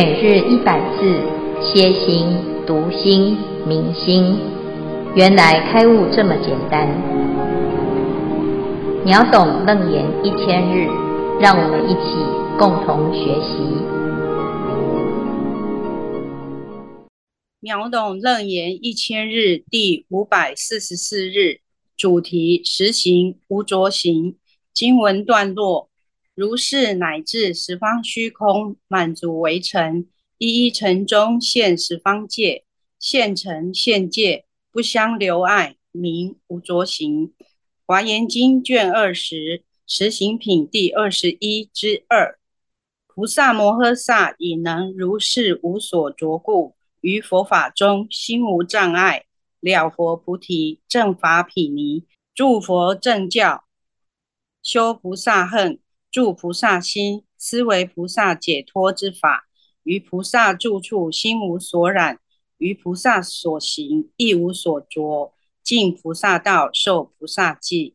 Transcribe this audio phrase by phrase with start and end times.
[0.00, 1.12] 每日一百字，
[1.60, 2.28] 歇心、
[2.64, 4.38] 读心、明心，
[5.16, 6.86] 原来开悟这么简单。
[9.04, 10.86] 秒懂楞严一千日，
[11.40, 12.14] 让我们一起
[12.56, 13.58] 共同学习。
[17.58, 21.58] 秒懂楞严一千日第五百四十四日，
[21.96, 24.36] 主题实行无着行。
[24.72, 25.87] 经文段落。
[26.38, 30.06] 如是乃至十方虚空满足为尘，
[30.38, 32.62] 一一尘中现十方界，
[32.96, 37.34] 现尘现界不相留碍，名无着行。
[37.84, 42.38] 华严经卷二十实行品第二十一之二。
[43.08, 49.24] 菩萨摩诃萨以能如是无所着故，于佛法中心无障碍，
[49.58, 53.64] 了佛菩提，正法毗尼，住佛正教，
[54.62, 55.80] 修菩萨恨。
[56.10, 59.46] 住菩萨心，思惟菩萨解脱之法，
[59.82, 62.18] 于菩萨住处心无所染，
[62.56, 67.94] 于菩萨所行亦无所着，尽菩萨道，受菩萨记，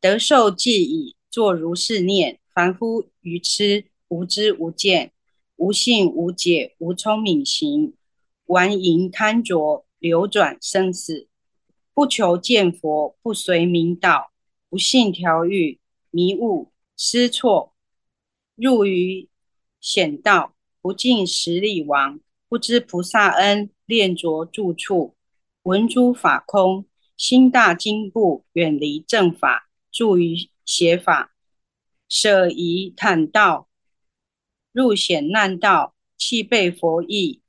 [0.00, 5.12] 得受记已，作如是念：凡夫愚痴，无知无见，
[5.56, 7.92] 无信无解，无聪明行，
[8.46, 11.26] 顽淫贪着，流转生死，
[11.92, 14.30] 不求见佛，不随明道，
[14.70, 15.80] 不信调御，
[16.12, 16.70] 迷悟。
[17.00, 17.74] 失错，
[18.56, 19.28] 入于
[19.80, 22.18] 险道，不尽十力王，
[22.48, 25.14] 不知菩萨恩，恋着住处，
[25.62, 31.32] 闻诸法空，心大惊怖，远离正法，住于邪法，
[32.08, 33.68] 舍疑坦道，
[34.72, 37.42] 入险难道，弃背佛意，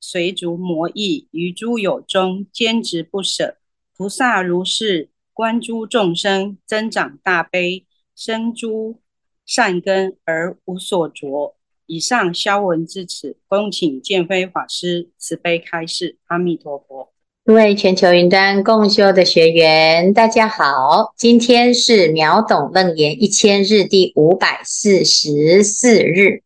[0.00, 3.58] 随逐魔意，于诸有中坚执不舍。
[3.96, 7.86] 菩萨如是观诸众生，增长大悲。
[8.20, 8.98] 生诸
[9.46, 11.56] 善根而无所着。
[11.86, 16.18] 以上消文至此，恭请见辉法师慈悲开示。
[16.26, 17.14] 阿弥陀佛。
[17.46, 26.42] 各位全球云端共修的学员，大家好，今天是秒懂楞严一千日第五百四十四日，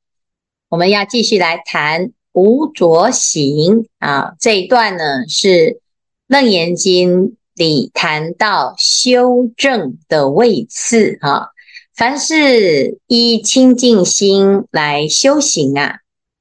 [0.69, 4.37] 我们要继续来谈无着行啊。
[4.39, 5.81] 这一段呢是
[6.29, 11.49] 楞严经里谈到修正的位次啊。
[11.97, 15.99] 凡是依清净心来修行啊，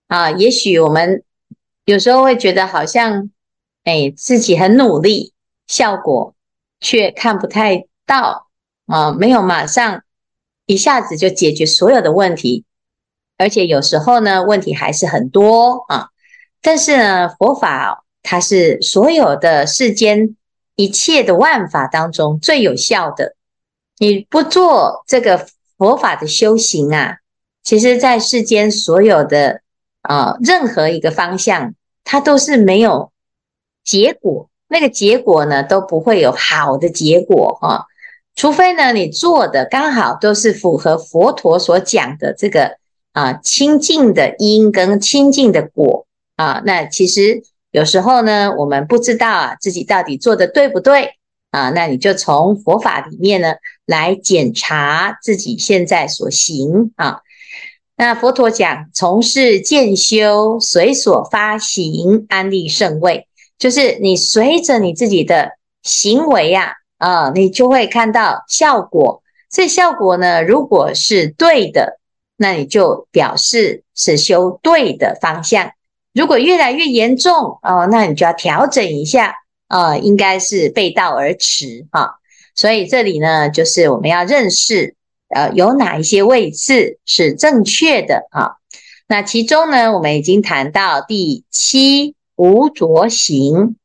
[0.08, 1.24] 啊，也许我们
[1.86, 3.30] 有时候会觉得好像，
[3.84, 5.32] 哎，自己很努力，
[5.68, 6.34] 效果
[6.80, 8.48] 却看不太到
[8.88, 10.02] 啊，没有马上
[10.66, 12.66] 一下子就解决所有的问题，
[13.38, 16.10] 而且有时候呢，问题还是很多啊。
[16.64, 20.36] 但是呢，佛法它是所有的世间
[20.76, 23.36] 一切的万法当中最有效的。
[24.00, 27.18] 你不做这个佛法的修行啊，
[27.64, 29.62] 其实，在世间所有的
[30.02, 31.74] 啊、任何一个方向，
[32.04, 33.12] 它都是没有
[33.84, 34.50] 结果。
[34.68, 37.84] 那个结果呢，都不会有好的结果哈、啊。
[38.36, 42.78] 除非呢，你做的刚好都是符合佛陀所讲的这个
[43.12, 46.62] 啊清净的因跟清净的果啊。
[46.66, 51.14] 那其实有时候呢，我们不知道啊自己到底做的对不对。
[51.52, 53.54] 啊，那你就从佛法里面呢
[53.86, 57.22] 来检查自己现在所行啊。
[57.96, 63.28] 那佛陀讲，从事渐修，随所发行，安立胜位，
[63.58, 65.52] 就是你随着你自己的
[65.84, 69.22] 行为呀，啊，你就会看到效果。
[69.50, 72.00] 这效果呢，如果是对的，
[72.38, 75.70] 那你就表示是修对的方向；
[76.14, 79.36] 如果越来越严重哦，那你就要调整一下。
[79.70, 82.20] 呃，应该是背道而驰哈，
[82.56, 84.96] 所以这里呢，就是我们要认识，
[85.30, 88.58] 呃，有哪一些位置是正确的啊？
[89.08, 93.76] 那其中呢，我们已经谈到第七无着行。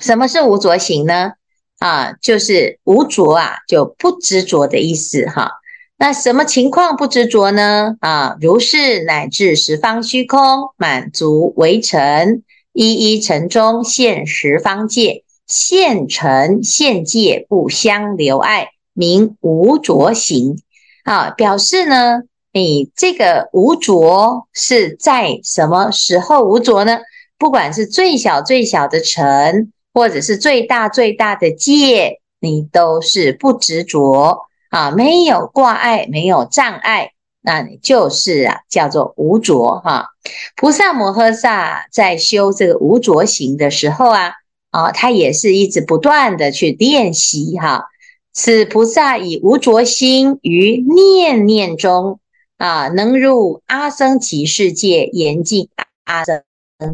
[0.00, 1.32] 什么是无着行呢？
[1.78, 5.52] 啊，就是无着啊，就不执着的意思哈。
[5.98, 7.96] 那什么情况不执着呢？
[8.00, 10.40] 啊，如是乃至十方虚空
[10.76, 12.42] 满足为尘。
[12.72, 20.62] 一一尘中现十方界，现尘现界不相留碍，名无着行。
[21.02, 22.20] 啊，表示呢，
[22.52, 27.00] 你这个无着是在什么时候无着呢？
[27.36, 37.10] 不管是最小最小的尘，或者是最大最大的界，你都是不执着啊，没有挂碍，没有障碍。
[37.42, 40.10] 那你就是啊，叫做无着哈。
[40.54, 44.34] 菩萨摩诃萨在修这个无着行的时候啊，
[44.70, 47.84] 啊，他也是一直不断的去练习哈。
[48.32, 52.20] 此菩萨以无着心于念念中
[52.56, 55.68] 啊，能入阿僧祇世界，严净
[56.04, 56.42] 阿僧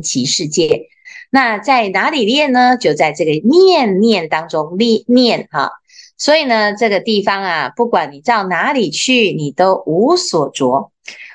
[0.03, 0.89] 祇世界。
[1.31, 2.77] 那在哪里练呢？
[2.77, 5.73] 就在这个念念当中念念哈。
[6.17, 10.91] 所以呢，这个地方啊，不管你到哪里去，你都无所着。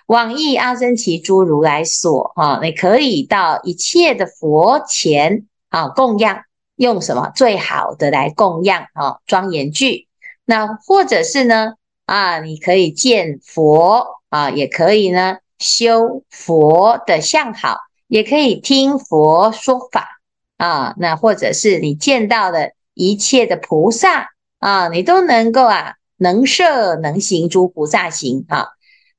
[0.08, 6.44] 往诣阿僧祇诸如来所啊，你可以到一切的佛前啊供养，
[6.76, 9.18] 用什么最好的来供养啊？
[9.26, 10.08] 庄严具。
[10.46, 11.74] 那或者是呢
[12.06, 17.78] 啊，你可以见佛啊，也可以呢修佛的相好，
[18.08, 20.20] 也可以听佛说法
[20.58, 20.94] 啊。
[20.98, 24.30] 那或者是你见到的一切的菩萨
[24.60, 28.68] 啊，你都能够啊能摄能行诸菩萨行啊。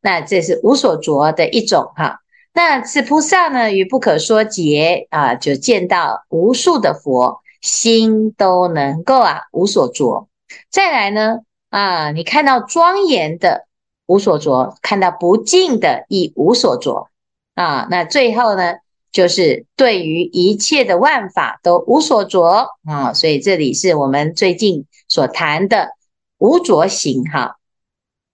[0.01, 2.22] 那这是无所着的一种哈。
[2.55, 10.29] 那此菩萨呢，于不可说劫啊，就见到无数的佛，心都能够啊无所着。
[10.71, 11.39] 再来呢
[11.71, 13.67] 啊，你看到庄严的
[14.05, 17.09] 无所着，看到不净的亦无所着
[17.55, 17.89] 啊。
[17.91, 18.75] 那最后呢，
[19.11, 23.15] 就是对于一切的万法都无所着啊。
[23.15, 25.93] 所以这里是我们最近所谈的
[26.37, 27.57] 无着行哈。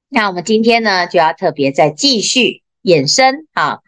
[0.08, 3.78] 那我们今天呢，就要特别再继续衍生啊，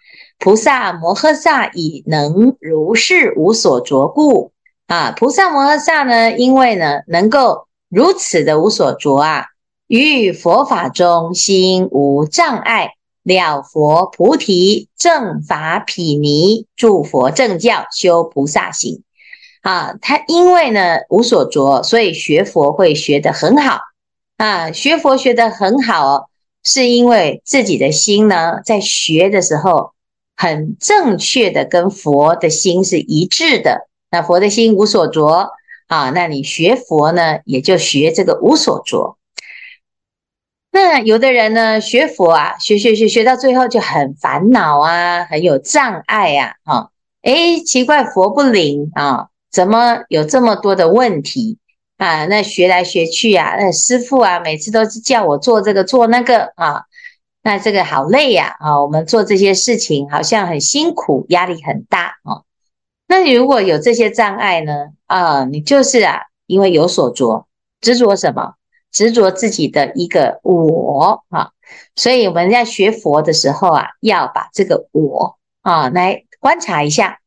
[0.41, 4.53] 菩萨摩诃萨以能如是无所着故
[4.87, 9.45] 啊，菩萨摩诃萨呢，因为呢能够如此的无所着啊，
[9.87, 19.03] 于佛法中心无障碍，了佛菩提正法毗尼，住佛正教修菩萨行
[19.61, 23.79] 啊，他因为呢无所着，所以学佛会学得很好。
[24.39, 26.31] 啊，学佛学得很好，
[26.65, 29.93] 是因为自己的心呢，在学的时候
[30.41, 33.89] 很正确的跟佛的心是一致的。
[34.11, 35.51] 那佛的心无所着
[35.87, 39.19] 啊，那你学佛呢，也就学这个无所着。
[40.73, 46.89] 那有的人呢，学佛啊，学学学学到最后就很烦恼啊，很有障碍啊，啊，
[47.21, 51.59] 诶，奇怪，佛不灵啊，怎么有这么多的问题？
[51.99, 56.85] 啊，那学来学去啊，那师傅啊，每次都是叫我做这个做那个啊，
[57.43, 62.45] 那这个好累呀啊，我们做这些事情好像很辛苦，压力很大哦。
[63.09, 64.89] 那你如果有这些障碍呢？
[65.07, 67.47] 啊，你就是啊，因为有所着，
[67.81, 68.55] 执着什么？
[68.93, 71.51] 执着自己的一个我啊。
[71.97, 77.21] 所以我们在学佛的时候啊，要把这个我啊来观察一下。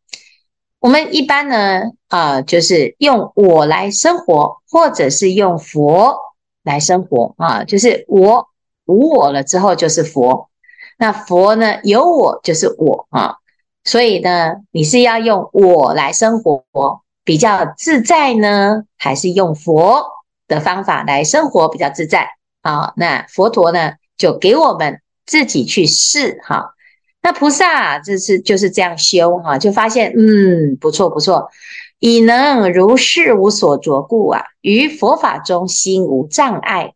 [0.79, 6.17] 我们一般呢，啊，就是用我来生活，或者是用佛
[6.63, 8.47] 来生活啊，就是我
[8.85, 10.49] 无我了之后就是佛，
[10.97, 13.35] 那佛呢有我就是我啊，
[13.83, 16.63] 所以呢，你是要用我来生活
[17.23, 20.05] 比较自在呢，还是用佛
[20.47, 22.29] 的方法来生活比较自在
[22.61, 22.93] 啊？
[22.97, 26.73] 那佛陀呢，就给我们自己去试哈。
[27.21, 31.49] 那菩萨啊，这是就是这样修哈，就发现嗯，不错不错，
[31.99, 36.93] 以能如是无所着故啊，于佛法中心无障碍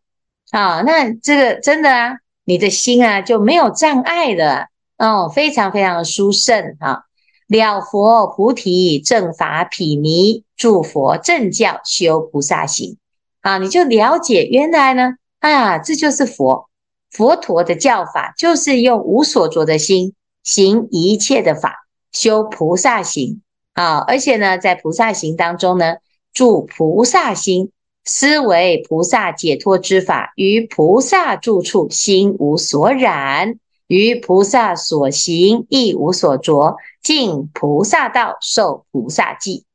[0.50, 0.82] 啊。
[0.82, 4.66] 那这个真的啊，你的心啊就没有障碍了
[4.96, 7.04] 哦，非常非常的殊胜哈。
[7.46, 12.98] 了佛菩提正法毗尼，住佛正教修菩萨行
[13.40, 16.68] 啊，你就了解原来呢，啊，这就是佛
[17.10, 20.14] 佛陀的教法，就是用无所着的心。
[20.44, 23.42] 行一切的法，修菩萨行
[23.74, 23.98] 啊！
[23.98, 25.96] 而且呢，在菩萨行当中呢，
[26.32, 27.70] 住菩萨心，
[28.08, 39.66] 思维菩萨解脱之法，于菩萨住处心无所染，于菩萨所行亦无所着，尽菩萨道，受菩萨记。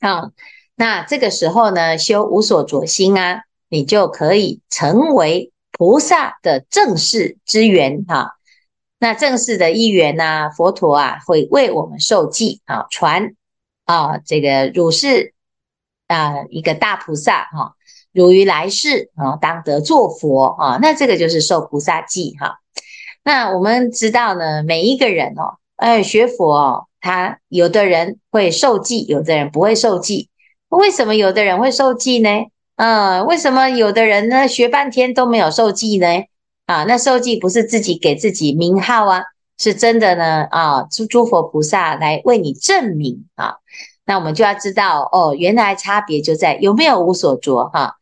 [0.00, 0.30] 啊，
[0.76, 8.30] 那这个时候呢，修无所着心啊，你就可以成为菩萨的正式之源哈。
[8.98, 13.34] 那正式的因缘呢，佛陀啊会为我们受记啊传
[13.84, 15.34] 啊这个汝是
[16.06, 17.74] 啊一个大菩萨哈，
[18.12, 22.58] 汝于来世啊当得作佛啊，那这个就是受菩萨记哈。
[23.24, 30.30] 那我们知道呢，每一个人哦，哎学佛哦，他有的人会受记，有的人不会受记。
[30.68, 32.28] 为什么有的人会受记呢？
[32.76, 36.06] 嗯，为什么有的人呢学半天都没有受记呢？
[36.66, 39.22] 啊，那受记不是自己给自己名号啊，
[39.58, 43.56] 是真的呢啊，诸诸佛菩萨来为你证明啊。
[44.06, 47.96] 那我们就要知道哦，原来差别就在有没有无所着哈。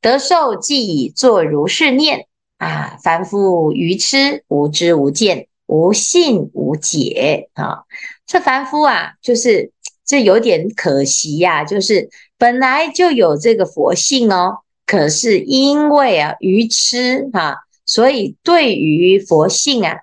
[0.00, 7.82] 得受即已作如是念啊，凡夫愚痴，无知无见，无信无解啊。
[8.24, 9.72] 这凡夫啊，就是
[10.06, 17.56] 这有点可惜呀，就是本来就有这个佛性哦，可是因为啊愚痴哈。
[17.84, 19.96] 所以对于佛性啊，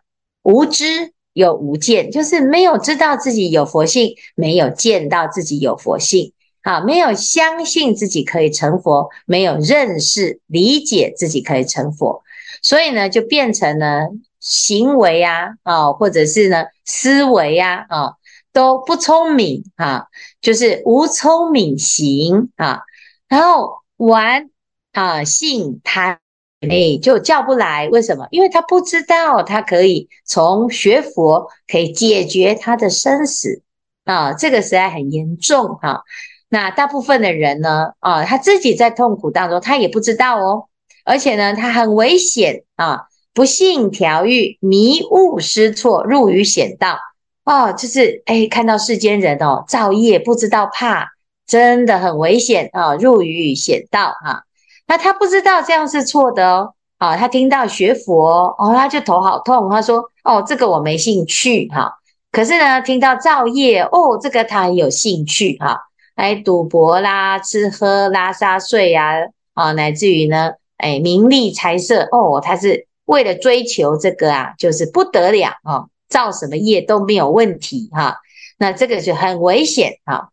[0.44, 12.24] 无知又无见，就是没有知道自己有佛性，没有见到自己有佛性，啊，没有相信自己可以成佛，没有认识理解自己可以成佛，
[12.62, 18.14] 所以呢，就变成了行为啊，啊，或者是呢思维啊，啊，
[18.54, 20.06] 都不聪明啊，
[20.40, 22.80] 就是无聪明行啊，
[23.28, 24.50] 然后玩
[24.94, 26.18] 啊，性贪。
[26.62, 28.28] 哎，就叫不来，为什么？
[28.32, 33.62] 因为他不知道，他可以从学佛可以解决他的生死
[34.06, 36.02] 啊，这个实在很严重哈。
[36.50, 40.66] 那大部分的人呢，啊，他自己在痛苦当中，他也不知道哦，
[41.04, 43.02] 而且呢，他很危险啊，
[43.34, 46.98] 不信调御，迷雾失措，入于险道
[47.44, 51.10] 哦，就是哎，看到世间人哦，造业不知道怕，
[51.46, 54.45] 真的很危险啊，入于险道啊。
[54.88, 59.70] 那他不知道这样是错的哦，啊，他听到学佛哦，他就头好痛。
[59.70, 61.98] 他说：“哦，这个我没兴趣哈。”
[62.32, 65.80] 可是呢，听到造业哦，这个他很有兴趣哈，
[66.16, 69.14] 来赌博啦、吃喝拉撒睡呀，
[69.54, 78.18] 啊，乃至于呢，哎，名利财色哦，他是为了追求这个啊，就是不得了啊，造什么业都没有问题哈。
[78.58, 80.30] 那这个就很危险啊，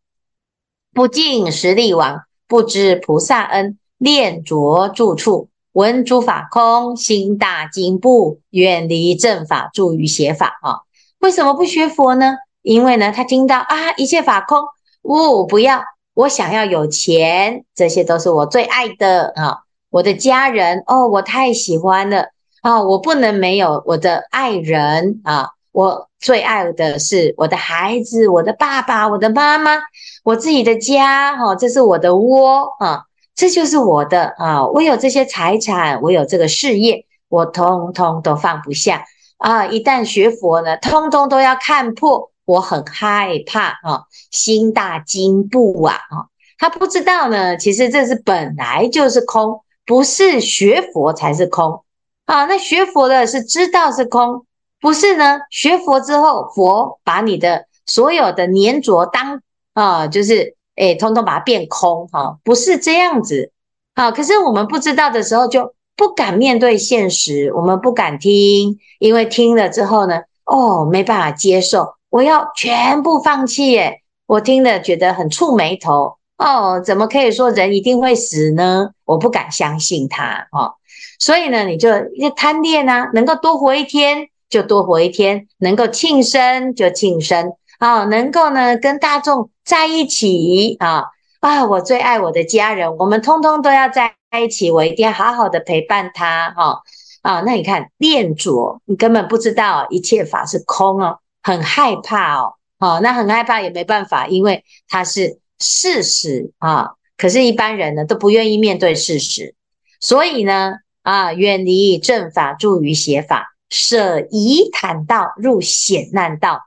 [0.92, 3.78] 不敬十力王，不知菩萨恩。
[4.02, 10.80] 练拙住处，闻诸法空，心大惊怖，远离正法，著于邪法啊！
[11.20, 12.34] 为什么不学佛呢？
[12.62, 14.58] 因为呢，他听到啊，一切法空，
[15.02, 19.58] 呜、哦，不要，我想要有钱，这些都是我最爱的啊！
[19.88, 22.30] 我的家人哦，我太喜欢了
[22.62, 22.82] 啊！
[22.82, 25.50] 我不能没有我的爱人啊！
[25.70, 29.78] 我最爱的是我的孩子，我的爸爸，我的妈妈，
[30.24, 33.04] 我自己的家，哈、啊，这是我的窝啊！
[33.34, 34.66] 这就是我的啊！
[34.66, 39.04] 我有这些财产，我有这个事业，我通通都放不下
[39.38, 39.66] 啊！
[39.66, 45.94] 一旦学佛呢，通通都要看破，我很害怕啊，心大惊怖啊！
[45.94, 51.82] 啊，他不知道呢，其实这是本来就是空，不是学佛才是空
[52.26, 52.44] 啊！
[52.44, 54.44] 那学佛的是知道是空，
[54.78, 55.40] 不是呢？
[55.50, 59.40] 学佛之后，佛把你的所有的粘着当
[59.72, 60.54] 啊，就是。
[60.76, 63.52] 哎，通通把它变空哈，不是这样子。
[63.94, 74.00] 好，可是我们不知道的时候，就不敢面对现实，我们不敢听，因为听了之后呢，哦，没办法接受，我要全部放弃耶。
[74.26, 78.90] 我听了觉得很触眉头哦，怎么可以说人一定会死呢？
[79.04, 80.74] 我不敢相信他哦。
[81.18, 81.90] 所以呢，你就
[82.34, 87.52] 贪恋啊，能够多活一天就多活一天，能够庆生就庆生。
[87.82, 91.06] 啊，能够呢跟大众在一起啊
[91.40, 91.64] 啊！
[91.66, 96.80] 我最爱我的家人，我们通通都要在一起，我一定要好好的陪伴他哈
[97.22, 97.40] 啊！
[97.40, 106.90] 那你看练拙，你根本不知道一切法是空哦，很害怕哦，哦，那很害怕也没办法，因为它是事实啊。
[107.16, 109.56] 可是，一般人呢都不愿意面对事实，
[109.98, 116.60] 所以呢啊，远离正法，助于邪法，舍疑坦道，入险难道。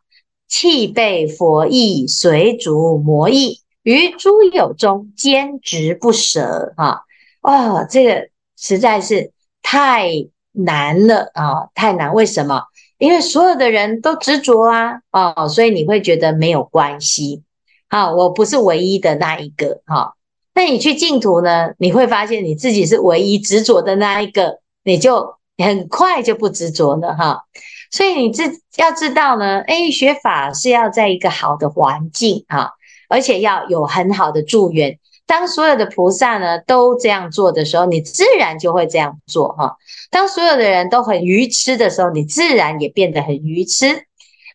[0.58, 7.02] 弃背佛意，随逐魔意，于诸有中坚执不舍啊！
[7.42, 10.10] 哦，这个实在是太
[10.54, 12.14] 难了啊，太难！
[12.14, 12.64] 为什么？
[13.00, 17.44] 因为所有的人都执着啊，哦，所以你会觉得没有关系
[17.90, 20.14] 啊，我不是唯一的那一个哈。
[20.54, 27.42] 那你去净土呢，你会发现你自己是唯一执着的那一个，你就很快就不执着了哈。
[27.92, 28.44] 所以你自
[28.78, 32.72] 要知道呢，诶，学法是要在一个好的环境啊，
[33.10, 35.00] 而且要有很好的助缘。
[35.28, 39.76] 当所有的菩萨呢都这样做的时候，你自然就会这样做哈。
[40.12, 44.06] 当所有的人都很愚痴的时候，你自然也变得很愚痴。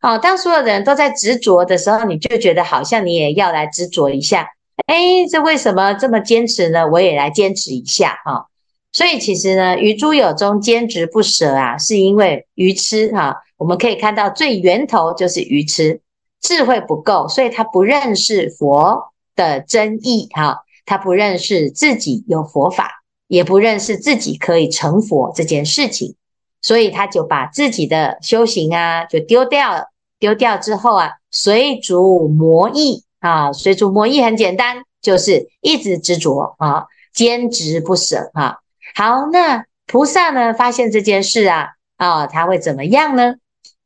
[0.00, 4.48] 好，当所有的人都在执着的时候，你就觉得好像你也要来执着一下。
[4.86, 6.86] 诶，这为什么这么坚持呢？
[6.88, 8.46] 我也来坚持一下哈。
[8.92, 13.36] 所以其实呢，愚诸有中坚持不舍啊，是因为愚痴哈、啊。
[13.56, 16.00] 我们可以看到最源头就是愚痴，
[16.40, 26.16] 智慧不够，所以他不认识佛的真义哈、他不认识自己有佛法，也不认识自己可以成佛这件事情，
[26.62, 29.90] 所以他就把自己的修行啊就丢掉了。
[30.18, 38.58] 丢掉之后啊，随逐魔意啊，随逐魔意很简单，就是一直执着啊，坚持不舍啊。
[38.94, 40.52] 好，那菩萨呢？
[40.52, 43.34] 发现这件事啊，啊、他会怎么样呢？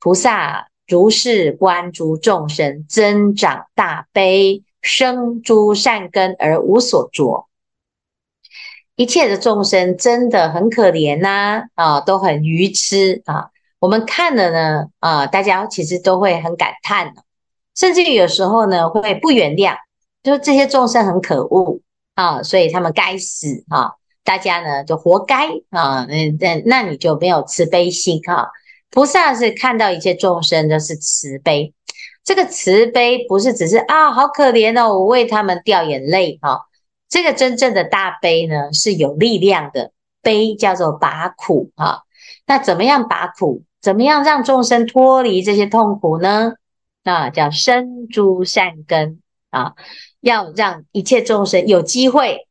[0.01, 7.47] 菩萨如是观诸众生，增长大悲，生诸善根而无所着。
[8.97, 13.51] 一切的众生真的很可怜呐，啊，都很愚痴啊。
[13.81, 17.13] 我们看了呢，啊，大家其实都会很感叹，
[17.75, 19.77] 甚至于有时候呢会不原谅，
[20.23, 21.81] 就是这些众生很可恶
[22.15, 28.49] 啊，所以他们该死啊，大家呢就活该啊，嗯，那那你就没有慈悲心哈。
[28.91, 31.75] 菩萨是看到一切众生都是慈悲，
[32.25, 36.63] 这个慈悲不是只是啊，好可怜哦，我为他们掉眼泪哈。
[37.09, 42.03] 这个真正的大悲呢，是有力量的，悲叫做拔苦哈。
[42.47, 43.63] 那怎么样拔苦？
[43.81, 46.55] 怎么样让众生脱离这些痛苦呢？
[47.03, 49.75] 啊，叫生诸善根啊，
[50.21, 52.47] 要让一切众生有机会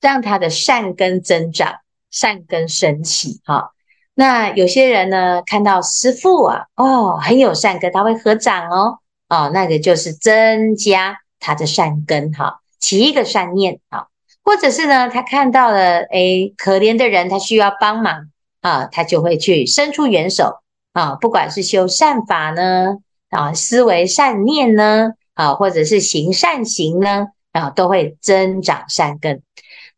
[0.00, 1.76] 让他的善根增长，
[2.10, 3.72] 善根升起哈。
[4.14, 8.98] 那有些人呢，看到师父啊，哦，很有善根，他会合掌哦，
[9.28, 12.60] 哦，那个就是增加他的善根哈。
[12.78, 14.06] 起一个善念啊，
[14.42, 20.60] 或者是呢，他看到了诶可怜的人，他需要帮忙啊，他就会去伸出援手
[20.92, 21.16] 啊。
[21.16, 22.98] 不管是修善法呢，
[23.30, 29.42] 啊，思维善念呢，啊，或者是行善行呢，啊，都会增长善根。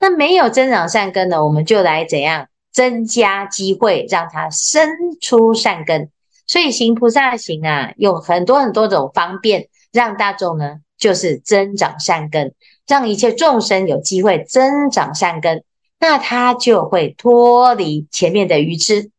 [0.01, 4.89] 那没有增长善根呢，我们就来怎样增加机会，让他生
[5.21, 6.11] 出善根。
[6.47, 10.81] 所以行菩萨行啊，有很多很多种方便，让大众呢。
[10.99, 15.63] 就是增长善根，让一切众生有机会增长善根，
[16.01, 19.13] 那他就会脱离前面的愚痴。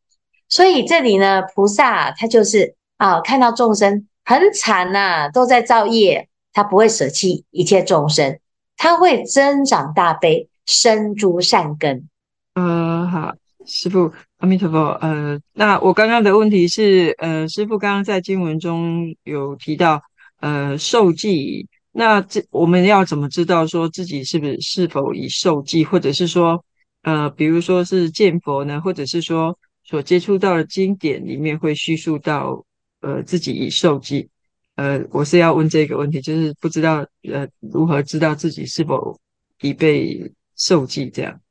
[0.49, 8.39] 所以这里呢，菩萨他就是啊，看到众生很惨呐、啊，都在造业，他不会舍弃一切众生，
[8.75, 12.07] 他会增长大悲，生诸善根。
[12.53, 13.33] 呃，好，
[13.65, 14.77] 师父阿弥陀佛。
[15.01, 20.01] 呃，那我刚刚的问题是，呃，师父刚刚在经文中有提到。
[20.41, 26.63] 呃，受记，那这我们要怎么知道说自己是不是是否已受记，或者是说，
[27.01, 32.63] 呃，比如说是见佛呢，或者是说所接触到的经典里面会叙述到，
[33.01, 34.29] 呃，自己已受记。
[34.75, 39.19] 呃，我是要问这个问题，就是不知道呃如何知道自己是否
[39.59, 41.41] 已被受记这样。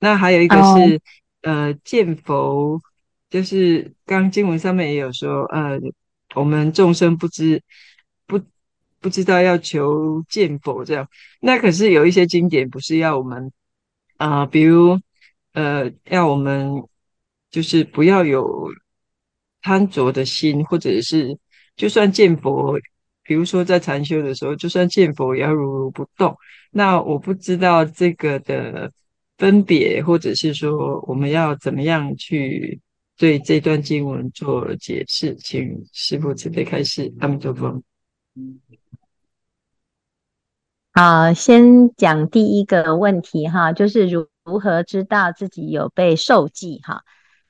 [0.00, 1.00] 那还有一个是，oh.
[1.42, 2.80] 呃，见佛，
[3.30, 5.78] 就是刚经文上面也有说，呃，
[6.34, 7.62] 我们众生不知。
[8.28, 8.42] 不
[8.98, 11.08] 不知道要求见佛这样，
[11.40, 13.52] 那可是有一些经典不是要我们
[14.16, 14.98] 啊、呃，比如
[15.52, 16.82] 呃，要我们
[17.48, 18.68] 就是不要有
[19.62, 21.38] 贪着的心，或者是
[21.76, 22.76] 就算见佛，
[23.26, 26.36] 比如说在禅修的时候，就算见佛也要如如不动。
[26.70, 28.92] 那我不知道这个的
[29.38, 32.80] 分别，或者是说我们要怎么样去
[33.18, 37.12] 对这段经文做解释，请师父慈悲开示。
[37.20, 37.82] 阿弥陀佛。
[40.92, 47.02] 好，先讲第一个问题哈，就是如如何知道自己有被受记哈？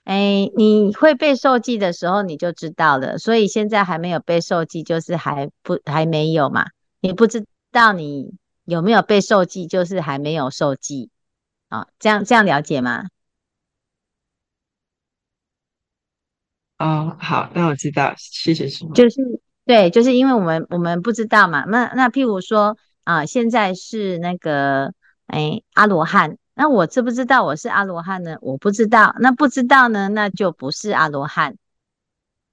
[0.07, 3.19] 哎，你会被受记的时候，你就知道了。
[3.19, 6.67] 所以现在还没有被受记，就是还不还没有嘛。
[7.01, 8.33] 你不知道你
[8.65, 11.11] 有没有被受记，就是还没有受记
[11.69, 11.87] 啊。
[11.99, 13.09] 这样这样了解吗？
[16.79, 18.93] 哦，好，那我知道，谢谢师傅。
[18.95, 19.17] 就是
[19.65, 21.65] 对，就是因为我们我们不知道嘛。
[21.65, 22.77] 那那譬如说。
[23.07, 24.93] 啊，现在是那个
[25.29, 28.39] 哎阿罗汉，那我知不知道我是阿罗汉呢？
[28.41, 31.59] 我不知道，那不知道呢，那就不是阿罗汉。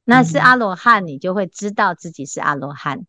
[0.03, 3.05] 那是阿罗汉，你就会知道自己是阿罗汉。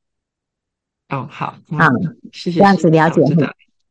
[1.09, 1.91] 嗯、哦，好，好，
[2.33, 3.23] 谢谢，这样子了解。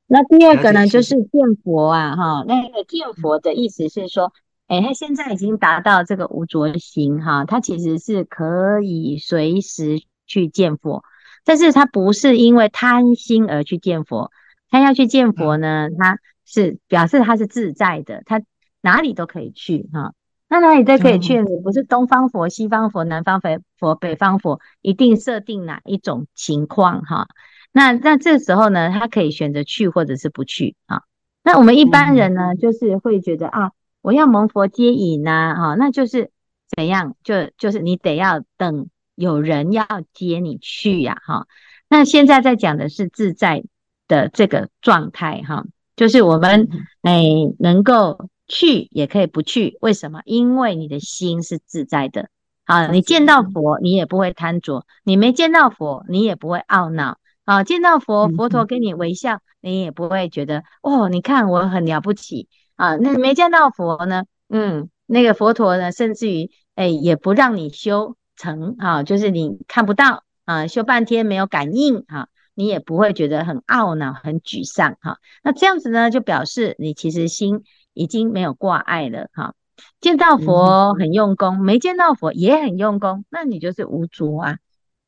[0.07, 4.31] 那第二个呢，就是见佛啊，哈，那个见佛的意思是说，
[4.67, 11.03] 哎，他现在已经达到这个无着心哈，他其实是可以随时去见佛。
[11.43, 14.31] 但是他不是因为贪心而去见佛，
[14.69, 18.41] 他要去见佛呢，他是表示他是自在的，他
[18.81, 20.13] 哪里都可以去哈。
[20.47, 23.41] 那哪里都可以去，你不是东方佛、西方佛、南方
[23.77, 27.27] 佛、北方佛，一定设定哪一种情况哈？
[27.71, 31.03] 那那这时候呢，他可以选择去或者是不去啊。
[31.43, 36.31] 那我们一般人呢，就是会觉得啊，我要蒙佛接引呐，哈，那就是
[36.75, 37.15] 怎样？
[37.23, 38.89] 就就是你得要等。
[39.15, 41.45] 有人要接你去呀，哈，
[41.87, 43.63] 那现在在讲的是自在
[44.07, 46.67] 的这个状态，哈，就是我们
[47.01, 47.23] 哎
[47.59, 50.21] 能够去也可以不去，为什么？
[50.25, 52.29] 因为你的心是自在的，
[52.65, 58.65] 啊，你见到佛你也不会贪着，你没见到佛你也不会懊恼，啊，见到佛佛陀。
[58.65, 62.47] 给你微笑，你也不会觉得哦，你看我很了不起。
[62.75, 68.15] 啊，那没见到佛呢，嗯，那个佛陀呢，甚至于哎也不让你修。
[68.35, 75.17] 成啊，就是你看不到啊，修半天没有感应啊，你也不会觉得很懊恼、很沮丧哈。
[75.43, 77.63] 那这样子呢，就表示你其实心
[77.93, 79.53] 已经没有挂碍了哈。
[79.99, 84.57] 见到佛很用功，没见到佛也很用功，那你就是无着啊。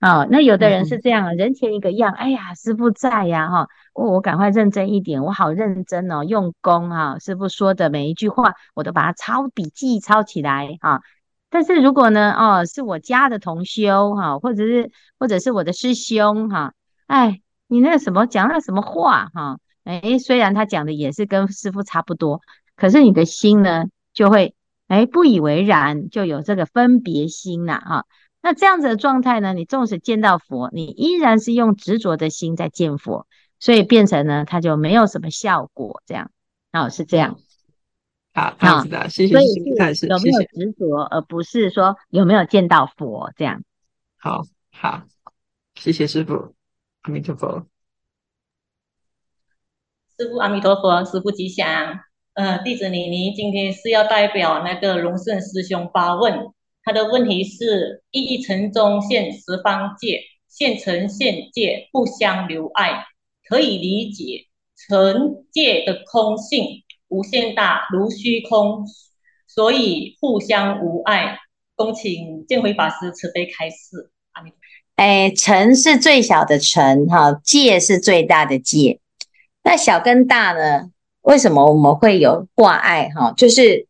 [0.01, 7.17] 哦，那有的人是这样，人前一个样，哎呀，师傅在呀哈，我我赶快认真一点，我好认真哦，用功哈。
[7.19, 11.01] 师傅说的每一句话，我都把它抄笔记抄起来啊。
[11.49, 16.73] 但是如果呢，哦，是我家的同修哈，或者是或者是我的师兄哈，
[17.07, 22.41] 哎，你那什么讲那什么话哈，哎，虽然他讲的也是跟师傅差不多，
[22.75, 24.55] 可是你的心呢就会
[24.87, 28.05] 哎不以为然，就有这个分别心呐啊。
[28.41, 33.27] 那这样子的状态呢，你纵使见到佛，你依然是用执着的心在见佛，
[33.59, 36.29] 所以变成呢，他就没有什么效果，这样，
[36.71, 37.37] 哦，是这样。
[38.33, 39.33] 好，好的，谢谢。
[39.33, 43.63] 所以是有没有执着，而不是说有没有见到佛这样。
[44.17, 45.03] 好好，
[45.75, 46.54] 谢谢师父，
[47.05, 47.67] 阿弥陀佛。
[50.17, 51.99] 师父阿弥陀佛，师父吉祥。
[52.33, 56.51] 呃，弟子妮妮今天是要代表那个龙胜师兄发问，
[56.83, 63.05] 他的问题是：一一城中现十方界，现尘现界互相留碍，
[63.47, 66.83] 可以理解成界的空性。
[67.07, 68.83] 无限大如虚空，
[69.45, 71.37] 所以互相无碍。
[71.75, 74.11] 恭请见辉法师慈悲开示。
[74.31, 74.57] 阿弥陀。
[74.95, 78.99] 哎，尘是最小的尘，哈，界是最大的界。
[79.63, 80.89] 那小跟大呢？
[81.21, 83.09] 为什么我们会有挂碍？
[83.15, 83.87] 哈，就是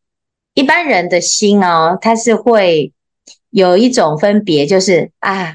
[0.53, 2.93] 一般人的心哦，他是会
[3.49, 5.53] 有一种分别，就是啊，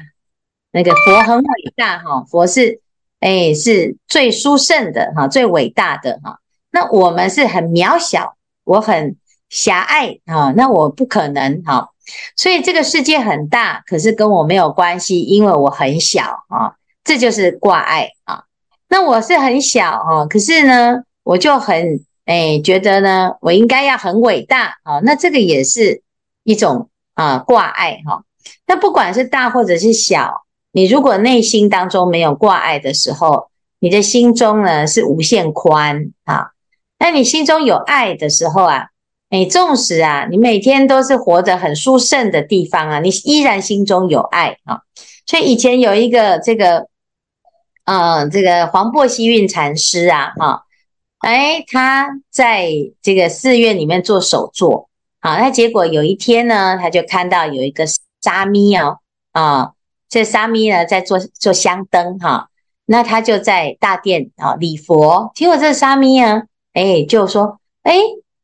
[0.71, 2.79] 那个佛很伟大，哈，佛是
[3.19, 6.39] 哎是最殊胜的，哈，最伟大的，哈。
[6.69, 9.17] 那我们是很渺小，我很
[9.49, 11.89] 狭隘哈，那我不可能哈，
[12.35, 18.43] 所以这个世界很大，可是跟我没有关系，因为我很小啊，这就是挂碍啊。
[18.89, 26.01] 那我是很小啊，可是呢，我就很诶觉得呢，我应该要很伟大啊，那这个也是
[26.43, 28.23] 一种啊挂碍哈。
[28.67, 36.51] 那不管是大或者是小，你如果内心当中没有挂碍的时候，你的心中呢是无限宽啊。
[36.99, 38.89] 那你心中有爱的时候啊，
[39.31, 44.81] 你纵使啊，你每天都是活得很殊胜的地方啊，你依然心中有爱啊。
[45.25, 46.87] 所以以前有一个这个，
[47.85, 50.65] 呃，这个黄檗希运禅师啊，哈，
[51.19, 52.69] 哎，他在
[53.01, 54.89] 这个寺院里面做首座，
[55.21, 57.85] 好，那结果有一天呢，他就看到有一个
[58.21, 58.97] 沙弥哦，
[59.31, 59.71] 啊，
[60.09, 62.49] 这沙弥呢在做做香灯哈，
[62.85, 66.43] 那他就在大殿啊礼佛，结果这沙弥啊。
[66.73, 67.93] 哎，就说，哎，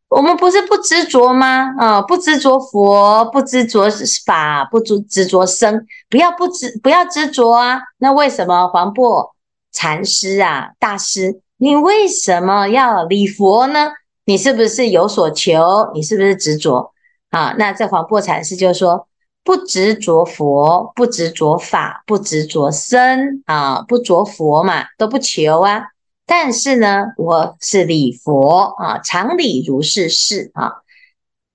[0.10, 1.74] 我们不是不执着吗？
[1.78, 3.90] 啊，不执着佛，不执着
[4.26, 7.82] 法，不执执着生，不要不执，不要执着啊。
[7.98, 9.32] 那为什么黄檗
[9.74, 13.92] 禅师啊，大师，你为什么要礼佛呢？
[14.26, 15.92] 你是不是有所求？
[15.94, 16.94] 你是不是执着
[17.32, 17.54] 啊？
[17.58, 19.08] 那这黄檗禅师就说，
[19.44, 25.84] 不执着佛，不执着法，不执着生啊，不着佛嘛，都不求啊。
[26.30, 30.74] 但是呢，我是礼佛啊，常礼如是事啊。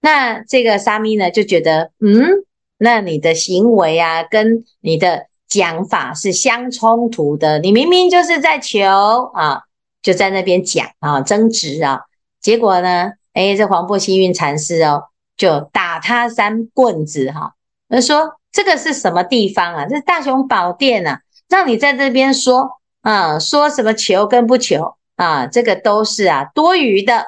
[0.00, 2.42] 那这个沙弥呢，就觉得，嗯，
[2.78, 7.58] 那你的行为啊，跟你的讲法是相冲突的。
[7.58, 9.64] 你明明就是在求啊，
[10.00, 12.00] 就在那边讲啊，争执啊。
[12.40, 15.04] 结果呢，诶，这黄檗希运禅师哦，
[15.36, 17.52] 就打他三棍子哈。
[17.90, 19.84] 他说：“这个是什么地方啊？
[19.86, 22.70] 这是大雄宝殿啊，让你在这边说。”
[23.02, 27.26] 啊，说什么求跟不求啊，这个都是啊多余的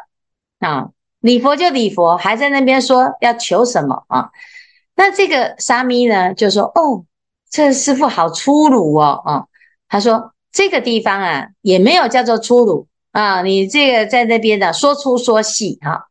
[0.61, 0.89] 啊。
[1.21, 4.31] 礼佛就礼佛，还在那边说要求什么啊？
[4.95, 7.05] 那这个沙弥呢，就说哦，
[7.51, 9.45] 这师傅好粗鲁哦啊。
[9.89, 16.05] 他说这个地方啊，也没有叫做粗鲁啊，你这个在那边的说粗说细哈、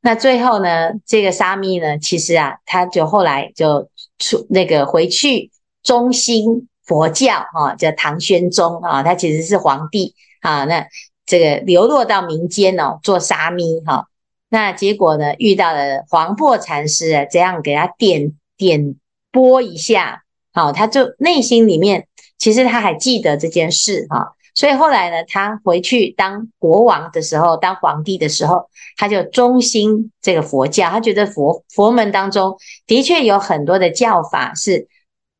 [0.00, 5.50] 那最后呢，这个沙弥呢，其实啊，他就后来就出那个回去
[5.82, 6.68] 中心。
[6.88, 10.64] 佛教哈，叫唐玄宗啊，他其实是皇帝啊。
[10.64, 10.86] 那
[11.26, 14.06] 这个流落到民间哦，做沙弥哈。
[14.48, 18.96] 那结果呢，遇到了黄檗禅师啊，这样给他点点
[19.30, 20.22] 拨一下，
[20.54, 24.32] 好，他就内心里面其实他还记得这件事哈。
[24.54, 34.88] 所以后来呢，他回去当国王的时候，当皇帝的时候，他就忠心这个佛教，他觉得佛佛门当中的确有很多的教法是。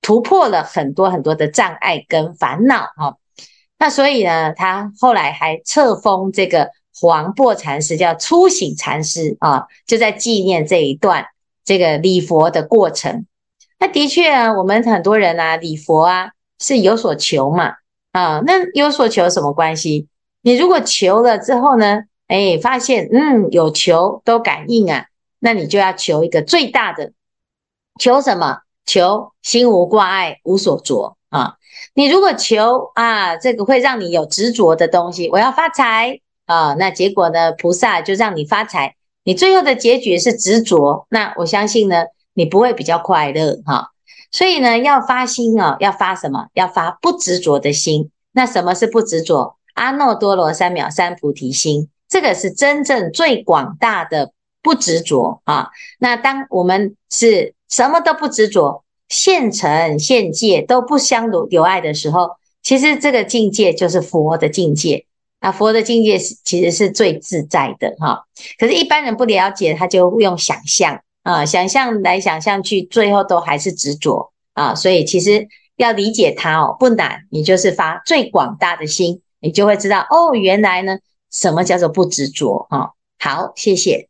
[0.00, 3.16] 突破了很多很多的障碍跟烦恼哈，
[3.78, 11.26] 那所以呢，他后来还册封这个黄檗禅师叫初醒禅师啊，就在纪念这一段
[11.64, 13.26] 这个礼佛的过程。
[13.78, 17.74] 那的确啊，我们很多人啊礼佛啊是有所求嘛
[18.12, 20.08] 啊，那有所求什么关系？
[20.42, 25.06] 你如果求了之后呢，哎，发现嗯有求都感应啊，
[25.38, 27.12] 那你就要求一个最大的，
[28.00, 28.60] 求什么？
[28.88, 31.56] 求心无挂碍，无所着啊。
[31.92, 43.90] 你如果求啊，这个会让你有执着的东西，我要发财啊，那结果呢，菩萨就让你发财，你最后的结局是执着，那我相信呢，你不会比较快乐哈、
[44.32, 46.46] 所以呢，要发心啊，要发什么？
[46.54, 48.10] 要发不执着的心。
[48.32, 49.56] 那什么是不执着？
[49.74, 54.32] 阿耨多罗三藐三菩提心，这个是真正最广大的
[54.68, 55.70] 不执着啊。
[55.98, 65.06] 那当我们是什么都不执着，现成现界都不相留留爱的时候，其实这个境界就是佛的境界。
[65.40, 68.24] 啊，佛的境界是其实是最自在的哈。
[68.58, 74.74] 可是，一般人不了解，他就用想象啊，想象来想象去，最后都还是执着啊。
[74.74, 77.22] 所以，其实要理解它哦，不难。
[77.30, 80.98] 你就是发最广大的心，你就会知道哦，原来呢，
[81.30, 82.90] 什么叫做不执着啊？
[83.18, 84.08] 好，谢谢。